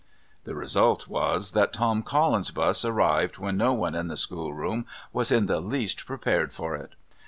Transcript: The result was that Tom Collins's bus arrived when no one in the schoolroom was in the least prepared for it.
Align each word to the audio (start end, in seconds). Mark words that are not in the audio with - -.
The 0.45 0.55
result 0.55 1.07
was 1.07 1.51
that 1.51 1.71
Tom 1.73 2.01
Collins's 2.01 2.49
bus 2.51 2.83
arrived 2.83 3.37
when 3.37 3.55
no 3.55 3.71
one 3.73 3.93
in 3.93 4.07
the 4.07 4.17
schoolroom 4.17 4.87
was 5.13 5.31
in 5.31 5.45
the 5.45 5.59
least 5.59 6.07
prepared 6.07 6.51
for 6.53 6.75
it. 6.75 6.93